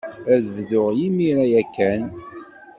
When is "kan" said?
1.75-2.03